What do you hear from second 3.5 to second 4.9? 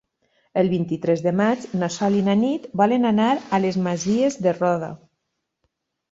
a les Masies de Roda.